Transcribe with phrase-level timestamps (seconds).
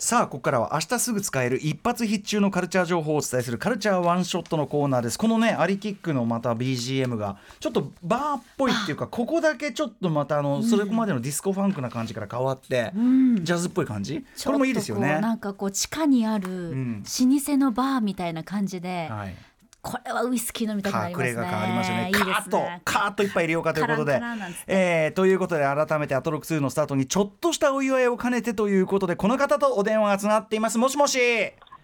[0.00, 5.18] さあここからは明日すぐ使える一発必中のカルチャー情報をお伝えするカルチャーワンショットのコーナーです。
[5.18, 13.44] このねアリキックのまた BGM がちょっとバーっぽいっていうかここだけちょっとまたあのそれまでのディスコファンクな感じから変わって、うん。
[13.44, 14.24] ジャズっぽい感じ？
[14.44, 15.18] これもいいですよね。
[15.18, 17.02] なんかこう地下にあるん。
[17.02, 17.08] 老
[17.44, 19.34] 舗のバーみたいな感じで、はい
[19.80, 21.30] これはウイスキー飲みたくなりますね。
[21.30, 22.10] 隠れ家感ありますよね。
[22.10, 22.82] いカーッとね。
[22.84, 24.18] カーッといっぱい入れようかということで。
[24.18, 24.36] カ
[24.66, 30.78] えーということで改めてアトロク2のスタートにちょっとしたお祝いを兼ねてということでこの方とお電話がつながっています。
[30.78, 31.18] もしもし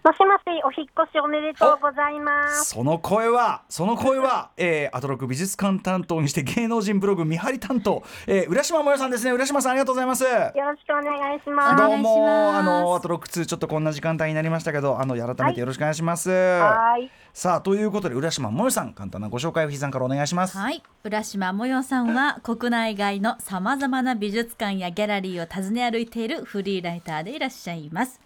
[0.05, 2.65] もしもし、お引っ越しおめでとうございます。
[2.65, 11.75] その声はその声は、 えー、アトロック美術館担当にして芸能人ブログ見張り担当、えー、浦島もよさんですね浦島さんありがとうございますよろしくお願いします。
[11.75, 17.09] どうお願いしますもあのアトロック2ちょっとこんな時間帯になりましたけどあの改めてよろしくお願いします、はい。
[17.33, 28.21] さあということで浦島もよさん簡単なご紹介をひさんからお願いしますはい、浦島もよさんは 国内外のさまざまな美術館やギャラリーを訪ね歩いているフリーライターでいらっしゃいます。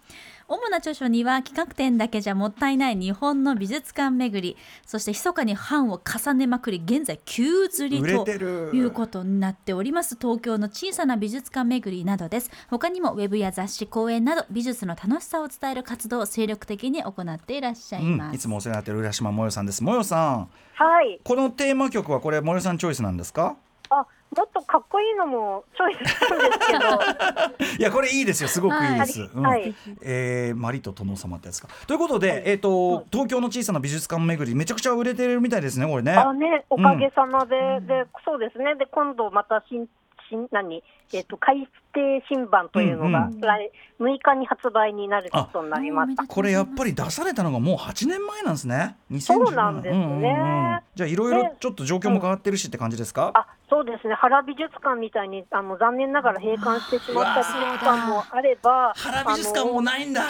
[0.50, 10.16] 主な著書には企画展だけじゃもったいない日本の美術館巡りそして密かに版を重ねまくり現在急釣りということになっております。
[10.20, 12.50] 東京の小さな美術館巡りなどです。
[12.68, 19.84] 他にもウェブや雑誌講演など美術の楽しさを伝える活動を精力的に行っていらっしゃいます、うん、いつもお世話になっている浦島もよさんです。
[19.84, 20.50] もよさん。
[20.74, 21.20] はい。
[21.22, 23.54] このテーマ曲はこれもよさんチョイスなんですか？
[23.56, 23.69] あ、
[24.36, 27.78] もっとかっこいいのもチョイスしたんですけど。
[27.78, 28.48] いやこれいいですよ。
[28.48, 29.42] すごくいいです、うん。
[29.42, 29.74] はい。
[30.02, 31.68] えーマリと殿様ってやつか。
[31.86, 36.12] ということで、えっ、と東京の小さな美術館巡りめちゃくちゃ売れてるみたいですねこれね。
[36.12, 38.76] あ、ね、おかげさまで、で、そうですね。
[38.76, 39.88] で、今度また新、
[40.30, 46.26] 新、何、えっ、と、改訂新版というのが、うん来、6日に発売になることになりました。
[46.26, 48.96] これやっぱり出されたのがもう8年前なんですね。
[49.10, 50.82] 2017そうなんですね。
[50.94, 60.22] じゃあいろいろでちょっと状況も変わってるしって感じですか、あそうですね、原美術館みたいにあの残念ながら閉館してしまった美術館もあれば、原美術館もないんだ。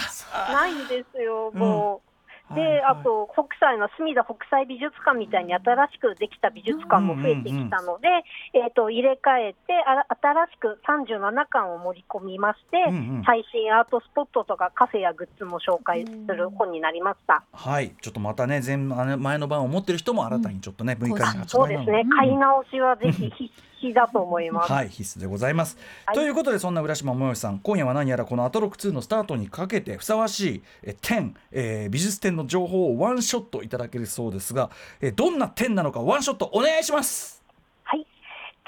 [0.52, 2.09] ないんですよ、もう。
[2.54, 2.82] で、はいはい。
[2.84, 5.62] あと北斎の隅田北斎美術館みたいに新
[5.92, 8.08] しくできた美術館も増えてきたので、
[8.54, 11.18] えっ、と入れ替えてあら新しく37
[11.48, 13.22] 館を盛り込みまして、うんうん。
[13.24, 17.44] 最新アートスポットとかカフェやグッズも紹介する本になりました。
[17.52, 17.94] はい。
[18.00, 24.72] ちょっとまたね前前の版を持ってる人も新たにちょっとね、6日に発売なのそうですね、買い直しはぜひ必 死だと思います。
[24.72, 25.78] はい、必須でございます。
[26.04, 26.14] はい。
[26.14, 34.70] ということでそんな浦島もよしさん今夜は何やらこの「アトロック2」のスタートにかけてふさわしいえ10、えー美術展の情報をワンショットいただけるそうですが、
[35.00, 37.42] えーどんな点なのかワンショットお願いします。
[37.84, 38.06] はい。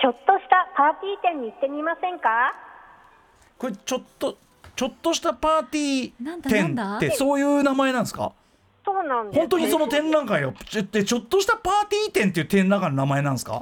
[0.00, 2.54] ちょっとしたパーティー店に行ってみませんか？
[3.58, 4.36] これちょっと
[4.74, 8.32] ちょっとしたパーティー展なんだってそういう名前なんですか？
[8.84, 13.60] そうなんです、本当にその展覧会をちょってちょっとしたパーティー展っていう展覧会の名前なんですか？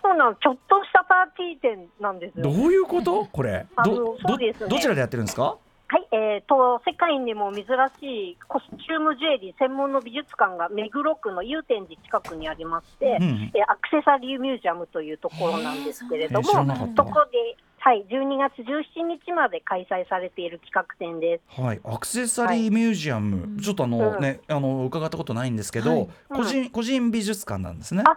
[0.00, 2.70] そうなんちょっとしたパーティー店なんですどうよ。
[2.70, 3.26] いうこと？
[3.32, 3.66] これ。
[3.74, 4.68] あのどそうですね。
[4.68, 5.56] どどちらでやってるんですか？
[5.90, 7.64] はい、えー、と、世界にも珍
[7.98, 16.54] しいコスチュームジュエリー専門の美術館が目黒区の祐天寺近くにありまして、うんえーアクセサリーミュージアムというところなんですけれども、そ
[17.04, 21.60] こで、はい、12月17日まで開催されている企画展です。
[21.60, 24.20] はい、アクセサリーミュージアム、ちょっとあの、うん。
[24.20, 26.08] ねあの伺ったことないんですけど、はい。
[26.28, 28.04] 個人個人美術館なんですね。
[28.06, 28.16] あ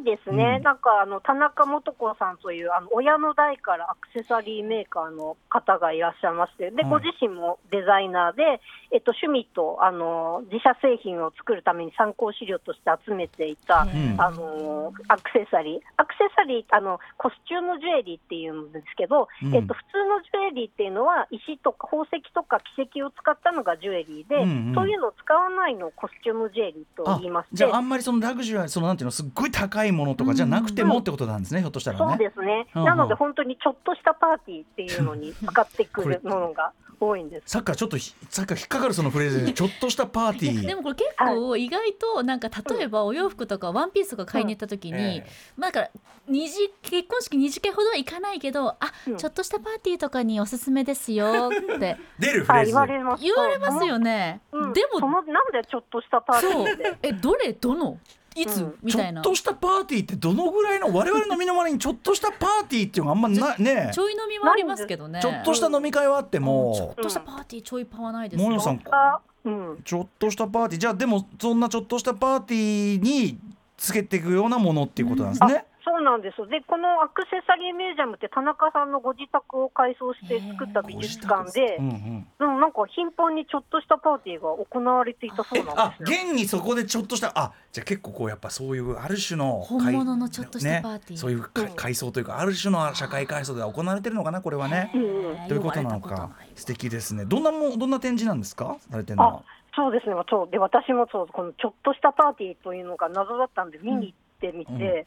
[0.00, 0.62] そうですね、うん。
[0.62, 6.90] なんかあの田中素子さんというあの親の代からアクセサリーメーカーの方がいらっしゃいまして、ではい。
[6.90, 8.60] ご自身もデザイナーで、
[8.92, 13.88] えっと、趣味とあの自社製品を作るために参考資料として集めていた、ん。
[14.18, 19.54] あのアクセサリー、アクセサリーあの、コスチュームジュエリーっていうんですけど、うん。
[19.54, 24.74] えっと、普通のジュエリーっていうのは、石とか宝石とか奇跡を使ったのがジュエリーで、うんうん。
[24.74, 27.56] そういうのを使わないのをコスチュームジュエリーとあ言いまして。
[27.56, 32.06] じゃああんまりそのラグジュアリーそのなんていうのすっごい高いものとかじゃなくてもってことなんですね、ひょっとしたらね。
[32.08, 37.44] そうですね、うんうんなので本当にちょっとしたパーティーっていうのに使ってくるものが多いんです。
[37.46, 40.66] さっきからちょっとひさっきから引っかかるそのフレーズでちょっとしたパーティー。
[40.66, 45.90] でもこれ結構意外となんか例えばお洋服とかワンピースとか買いに行った時に、うんえまあだから
[46.28, 52.64] 二次結婚式二次会ほどはいかないけどあ、うんちょっとしたパーティーとかにおすすめですよって出るフレーズ。
[52.64, 53.22] はい、言われます。
[53.22, 57.08] 言われますよね、うんでもそのなんでちょっとしたパーティーって。
[57.08, 57.52] えどれ？
[57.54, 57.98] どの？
[58.42, 58.74] いつ、うん。
[58.82, 59.22] みたいな。
[59.22, 65.20] ちょっとしたパーティーってどのぐらいの我々の身の回りにちょっとしたパーティーっていうのがあんまなねちょい飲みはありますけどね。
[65.20, 68.48] ちょっとした飲み会はあってちょもっとしたパーティーちょいパはないですよ。
[68.48, 70.80] もよさんあうん、ちょっとしたパーティー。
[70.80, 73.38] じゃあでもそんなちょっとしたパーティーに
[73.76, 75.64] つけていくようなものっていうことなんですね。
[75.84, 76.46] そうなんです。
[76.48, 82.26] でこのアクセサリーミュージアムって田中さんのご自宅を改装して作った美術館で、うんうん。
[82.38, 86.18] でもなんか頻繁にちょっとしたパーティーが行われていたそうえなんあですよ。
[86.26, 91.10] 現にそこでちょっとしたあじゃあ結構こうやっぱそういうある種の本物のちょっとしたパーティー。
[91.12, 94.90] ね、そういうかうん階層というかある種の社会階層で行われてるのかなこれはね。
[94.94, 97.24] うんうんということなのか素敵ですね。
[97.24, 98.76] どんなもんどんな展示なんですか？
[98.90, 99.34] されてるのは。
[99.36, 99.42] あ。
[99.76, 105.06] そうですね、そうで私もそうこのちょっとしたパーティーというのが謎だったんで、見に行ってみて、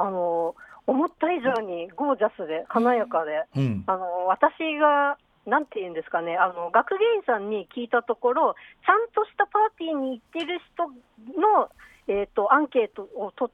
[0.00, 0.54] あの
[0.86, 3.84] 思った以上にゴージャスで華やかで、うん。
[3.86, 8.54] あの私がなんていうんですかね、あの学芸員さんに聞いたところ、
[8.84, 10.88] ちゃんとしたパーティーに行ってる人
[11.40, 11.68] の、
[12.08, 13.50] えー、とアンケートをと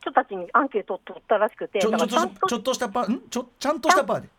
[0.00, 3.20] 人たちにアンケートを取ったらしくて、ちゃんとしたパん？
[3.28, 4.30] ちょちゃんとしたパーティー？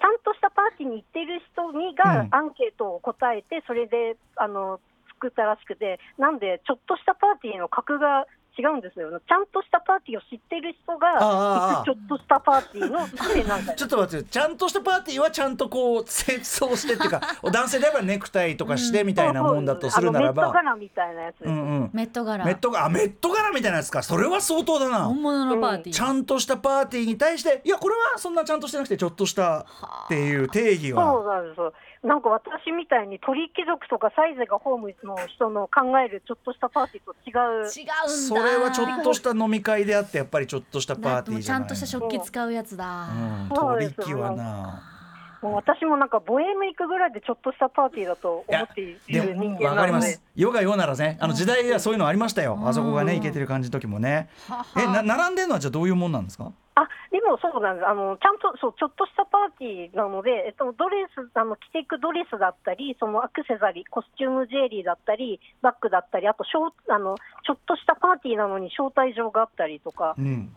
[0.00, 4.80] ちゃんとしたパーティーに行ってる人にうんがアンケートを答えて、それであの
[5.14, 8.26] 作ったらしくて、なんで、ちょっとしたパーティーの格が
[8.58, 12.98] 違うんですよ、ちゃんとしたパーティーを知ってる人がちょっとしたパーティーの
[13.46, 17.20] なんだよ ちょっと待ってちゃんとしたパーティーはちゃんとこう清掃してっていうか
[17.52, 20.52] 男性であればネクタイとかしてみたいなもんだとするならあのメットば。
[20.52, 21.90] 柄みたいなやつうんうん。
[21.92, 25.04] メット柄メットがあメット柄みたいなやつかそれは相当だな。
[25.04, 29.64] 本物のパーティー、ちゃんとしたパーティーに対していやこれはそんなちゃんとしてなくてちょっとしたっ
[30.08, 31.36] ていう定義そうは。
[31.36, 37.60] なんですよなんか私みたいに鳥貴族とかサイゼがホームの人の考えるちょっとしたパーティーと違う。
[37.60, 43.08] 違うんだそれはちょっとした飲み会であってやっぱりちょっとしたパーティーじゃないちゃんとした食器使うやつだ、
[43.50, 44.99] うん、そうです取引はな。
[45.42, 50.22] もう私もなんかボエム行くぐらいでちょっとしたパーティーだと思っているで人間なのでります。
[50.36, 52.58] 世が世ならね、あの時代はそういうのありましたよ。
[52.64, 54.28] あそこがね、うんいけてる感じの時もね。
[54.76, 56.52] え、な並んでるのはじゃあどういうもんなんですか？
[56.76, 70.54] あでもそうなんですあのちゃんとそうちょっとしたパーティーなので、えっと、ドレスあの着ていくドレスだったりそのアクセサリーコスチュームジュエリーだったりバッグだったりあとショーあのちょっとしたパーティーなのに招待状があったりとかうん。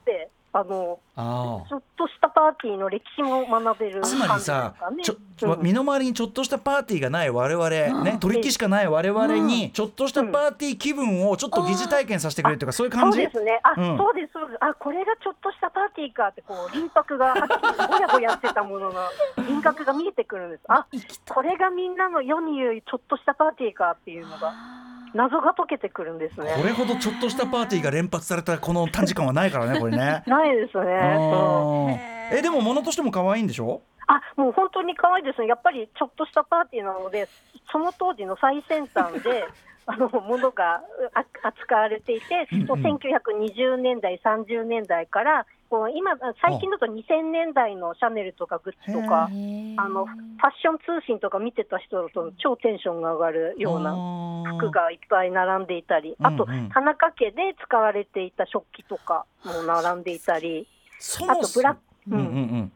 [0.54, 4.08] であのあちょっとしたパーティーの歴史も学べるあ。
[4.08, 5.64] つまりさ、感じちょですかね、うん。
[5.64, 13.24] 身の回りにちょっとしたパーティーがない我々、ね、取引しかない我々にちょっとしたパーティー気分をちょっと疑似体験させてくれるというか、そういう感じ？
[13.24, 13.98] そうですね、あ、うん。
[13.98, 19.02] そうです、そうです、あ、これがちょっとしたパーティーかって、こう輪郭が、ぼやぼやしてたものの、
[19.48, 20.64] 輪郭が見えてくるんです。
[20.68, 20.86] あ、
[21.30, 24.54] これがみんなの世に言うちょっとしたパーティーかっていうのが、
[25.14, 26.54] 謎が解けてくるんですね。
[26.58, 30.24] これほどちょっとしたパーティーが連発されたこの短時間はないからねこれね。
[30.28, 32.00] ないですね。
[32.32, 33.82] えでも物としても可愛いんでしょ？
[34.08, 35.48] あ、もう本当に可愛いですね。
[35.48, 37.28] やっぱりちょっとしたパーティーなので、
[37.72, 39.46] その当時の最先端で。
[39.86, 40.82] あのものが
[41.14, 53.92] あ扱われていて、うんうんもう1920年代、30年代から、こう今、最近だと2000年代のシャネルとかグッズとか、あのファッション通信とか見てた人だと超テンションが上がるような
[54.60, 56.50] 服がいっぱい並んでいたり、あとうん。
[56.52, 60.68] うん田中家で使われていた食器とかも並んでいたり、
[61.28, 61.80] あとブラック、
[62.12, 62.26] うんうん。
[62.26, 62.72] うん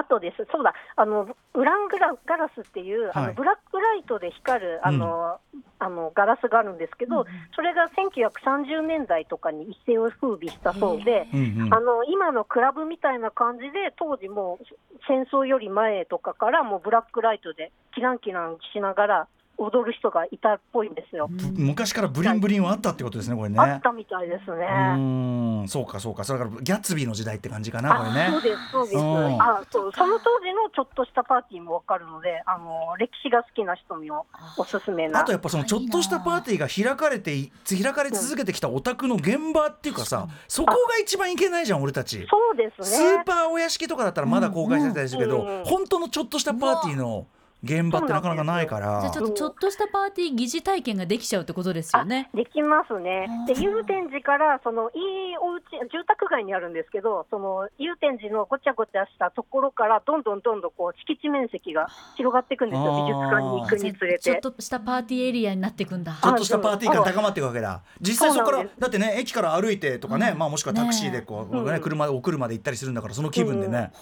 [0.00, 3.28] あとです、そうだ、あのウラングラガラスっていう、あはい。
[3.28, 5.38] のブラックライトで光るあの、
[5.78, 11.28] あのガラスがあるんですけど、それが1930年代とかに一世を風靡したそうで。
[11.34, 11.74] うんうん。
[11.74, 14.64] あの今のクラブみたいな感じで、当時もう
[15.06, 19.28] 戦争より前とかから、もうブラックライトでキランキランしながら
[19.60, 21.28] 踊る人がいたっぽいんですよ。
[21.28, 23.58] ぶ昔からブリンブリンはあったってことですねこれね。
[23.58, 24.64] あったみたいですね。
[24.64, 28.96] うーんそうかそうかそれからギャッツビーの時代って感じかなこれあねそうです、そうです。
[28.96, 34.24] うんあそうその当時のちょっとしたパーティーもわかるので、あの歴史が好きな人にも
[34.56, 35.20] おすすめな。
[35.20, 43.16] あとやっぱそのちょっとしたパーティーが開かれてい開かれ続けてきたオタクの現場っていうかさそこが一番いけないじゃん俺たちそうですスね。
[43.16, 47.26] ーパーお屋敷とかだったらまだ公開されたりするけど本当のちょっとしたパーティーの
[47.62, 52.30] 現場ってなかなかないかじゃあらちょっとちょっとしたパーティー疑似体験ができちゃうってことですよね。
[52.32, 53.28] あできますね。
[53.46, 55.62] で、祐天寺から、その、いいお家、
[55.92, 64.42] 住宅街にあるんですけど、その、祐天寺のごちゃごちゃしたところから、どんどんどんどん、こう、敷地面積が広がっていくんですよ、美術館に行くにつれちょって。
[64.42, 66.16] としたパーティーエリアになっていくんだ。
[66.22, 67.82] ちょっとしたパーティー感高まっていくわけだ。
[68.00, 73.92] 実際そこからだってね駅から歩いてとかねまあもしくはタクシーでこうねね車でお車で行ったりするんだからその気分でね。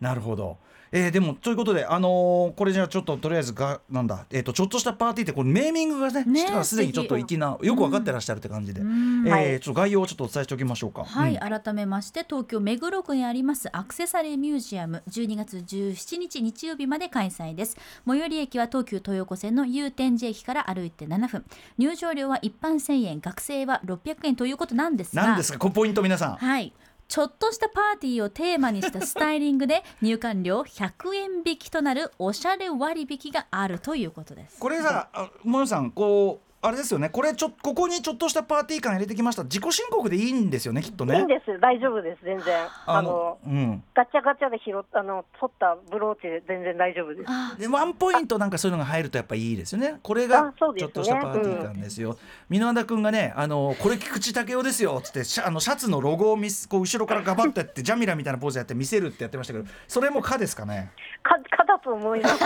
[0.00, 0.58] なるほど。
[0.92, 9.26] えー、でもということで、あのーこれじゃあちょっととりあえずがなんだ、えー、とちょっとしたパーティーってこれネーミングがねねすでにちょっと粋なよく分かってらっしゃるって感じで、うん。
[9.26, 9.60] えーはい。
[9.60, 11.04] ちょっと概要をちょっとお伝えしておきましょうか。
[11.04, 11.60] はい、うん。
[11.60, 17.76] 改めまして東京目黒区にありますアクセサリーミュージアム12月17日日曜日まで開催です。
[18.06, 21.44] 最寄り駅は東急東横線の祐天寺駅から歩いて7分。
[21.76, 25.22] 入場料は一般1000円学生は600円ということなんですが。
[25.22, 25.70] なんですか？
[25.70, 26.36] ポイント皆さん。
[26.36, 26.72] はい
[27.08, 34.58] ちょっとしたパーティーをテーマにしたスタイリングで入館料100円引きとなるおしゃれ割引があるということです。
[34.60, 37.08] これさ、あもよさんこうあれですよね。
[37.08, 39.44] これちょここにちょっとしたパーティー感入れてきました。
[39.44, 41.16] 自己申告でいいんですよねきっとね。
[41.18, 42.66] いいんです、大丈夫です、全然。
[42.84, 43.82] あのうん。
[43.94, 47.24] ガチャガチャで拾ったあの取ったブローチで全然大丈夫です。
[47.28, 50.00] あでワンポイントなんかそういうのが入るとやっぱいいですよね。
[50.02, 52.18] これがちょっとしたパーティー感ですよ。
[52.50, 60.90] 箕輪田君がねあのこれ菊池武雄ですよっつってシャあのシャツのロゴを見すこう後ろからガバッとやってジャミラみたいなポーズやって見せるってやってましたけどそれも「か」ですかね？
[61.22, 62.38] か、かだと思います。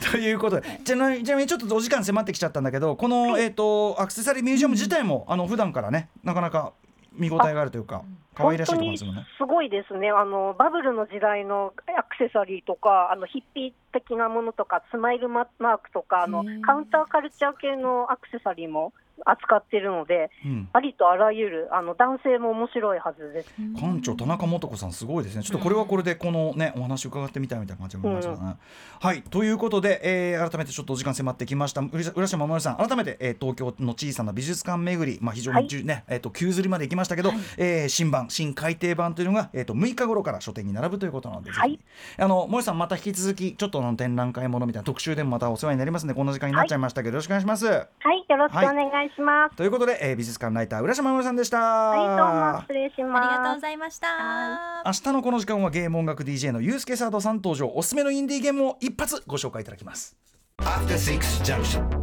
[0.12, 6.72] ということでちなみにちなみにちょっとお時間迫ってきちゃったんだけどこの、えー、とアクセサリーミュージアム自体も、あの普段からねなかなか
[7.12, 8.02] 見応えがあるというか
[8.34, 9.26] 可愛らしいところですよね。
[9.38, 10.10] すごいですね。
[10.10, 18.92] あのバブルの時代のアクセサリーとか、あのヒッピー的なものとか、スマイルママークとか、あのカウンターカルチャー系のアクセサリーも
[19.24, 20.68] 扱ってるので、うん。
[20.72, 23.54] ありとあらゆるあの男性も面白いはずです。
[23.76, 25.42] 館長田中素子さんすごいですね。
[25.42, 28.56] ちょっとこれはこれでこのねお話伺ってみたいみたいな感じが思いましたね、
[29.00, 29.22] はい。
[29.22, 31.80] ということで、えー改めてちょっとお時間迫ってきました。
[31.80, 41.78] 浦浦島守さん改めて、えー東京の小さな美術館巡り、まあ、非常にじゅ、ねえー、と急釣りまで行きましたけど、えー新版新改訂版というのが、えー、と6日頃から書店に並ぶということなので、はい。
[42.18, 47.66] あの森さんまた引き続きちょっとあの展覧会ものみたいな特集でもまたお世話になりますのでこんな時間になっちゃいましたけど、よろしくお願いします。
[47.66, 49.56] はい、よろしくお願いします。
[49.56, 53.28] ということで、えー美術館ライター浦島守さんでしたはい、どうも失礼しあります。
[53.28, 54.82] がとうございました。
[54.86, 60.16] 明日のこの時間はゲーム音楽 DJ のユースケサードさん登場おすすめのインディーゲームを一発ご紹介いただきます
[60.58, 61.99] After Six Junction.